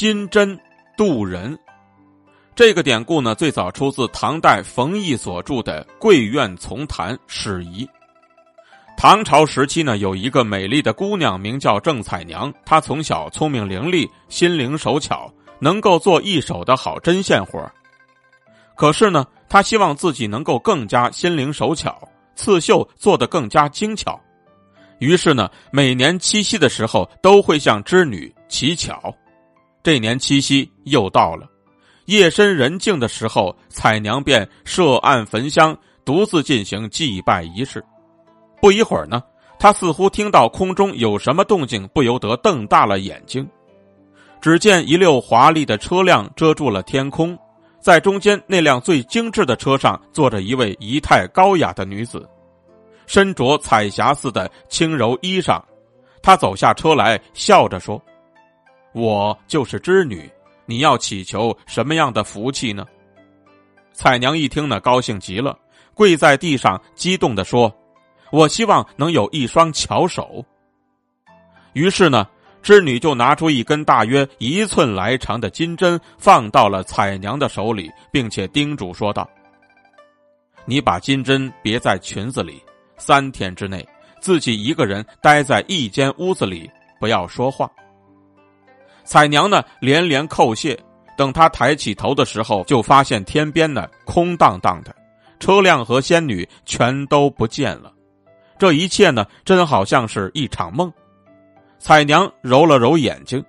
[0.00, 0.58] 金针
[0.96, 1.58] 渡人。
[2.54, 7.84] 这个典故呢，最早出自唐代冯异所著的《贵苑丛谈史仪》。
[8.96, 12.50] 唐朝时期呢，有一个美丽的姑娘，名叫郑彩娘。
[12.64, 17.70] 她从小聪明伶俐，心灵手巧，能够做一手的好针线活
[18.74, 22.00] 可是呢，她希望自己能够更加心灵手巧，
[22.34, 24.18] 刺绣做得更加精巧。
[24.98, 29.14] 于是呢，每年七夕的时候，都会向织女乞巧。
[29.82, 31.48] 这年七夕又到了，
[32.04, 37.82] 夜深人静的时候，彩娘便设案焚香，独自进行祭拜仪式。
[38.60, 39.22] 不一会儿呢，
[39.58, 43.48] 她似乎听到空中有什么动静，不由得瞪大了眼睛。
[44.40, 47.38] 只见一溜华丽的车辆遮住了天空，
[47.80, 52.28] 在中间那辆最精致的车上坐着一位仪态高雅的女子，
[53.06, 55.58] 身着彩霞似的轻柔衣裳。
[56.22, 58.00] 她走下车来，笑着说
[58.92, 60.30] ：“我就是织女，
[60.66, 62.86] 你要祈求什么样的福气呢？”
[63.92, 65.58] 彩娘一听呢，高兴极了，
[65.94, 67.74] 跪在地上，激动的说。
[68.32, 70.44] 我希望能有一双巧手。
[71.72, 72.26] 于是呢，
[72.62, 79.28] 织女就拿出一根大约一寸来长的金针，放到了彩娘的手里，并且叮嘱说道
[80.64, 82.62] ：“你把金针别在裙子里，
[82.96, 83.86] 三天之内
[84.20, 87.68] 自己一个人待在一间屋子里，不要说话。”
[89.04, 90.78] 彩娘呢连连叩谢。
[91.16, 94.94] 等她抬起头的时候，就发现天边呢空荡荡的，
[95.38, 97.92] 车辆和仙女全都不见了。
[98.58, 100.90] 这一切呢，真好像是一场梦。
[101.78, 103.44] 彩娘揉了揉眼睛，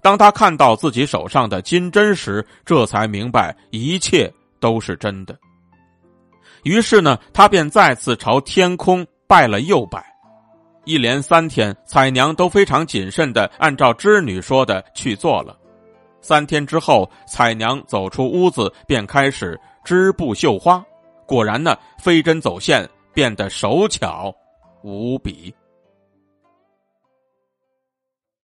[0.00, 5.36] 当她看到自己手上的金针时，这才明白一切都是真的。
[6.62, 10.15] 于是呢，她便再次朝天空拜了又拜。
[10.86, 15.54] 一连三天，彩娘都非常谨慎的按照织女说的去做了。
[16.20, 20.82] 三天之后，彩娘走出屋子，便开始织布绣花。
[21.26, 24.32] 果然呢，飞针走线，变得手巧。
[24.82, 25.52] 无比。